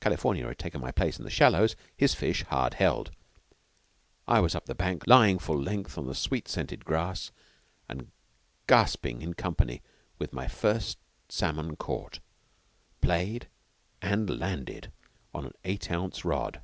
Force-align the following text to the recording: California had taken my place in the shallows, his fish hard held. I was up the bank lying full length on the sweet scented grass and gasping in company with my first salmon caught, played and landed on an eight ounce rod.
California 0.00 0.44
had 0.48 0.58
taken 0.58 0.80
my 0.80 0.90
place 0.90 1.18
in 1.20 1.24
the 1.24 1.30
shallows, 1.30 1.76
his 1.96 2.16
fish 2.16 2.42
hard 2.46 2.74
held. 2.74 3.12
I 4.26 4.40
was 4.40 4.56
up 4.56 4.66
the 4.66 4.74
bank 4.74 5.06
lying 5.06 5.38
full 5.38 5.56
length 5.62 5.96
on 5.96 6.08
the 6.08 6.16
sweet 6.16 6.48
scented 6.48 6.84
grass 6.84 7.30
and 7.88 8.10
gasping 8.66 9.22
in 9.22 9.34
company 9.34 9.80
with 10.18 10.32
my 10.32 10.48
first 10.48 10.98
salmon 11.28 11.76
caught, 11.76 12.18
played 13.00 13.46
and 14.00 14.28
landed 14.40 14.90
on 15.32 15.46
an 15.46 15.52
eight 15.62 15.92
ounce 15.92 16.24
rod. 16.24 16.60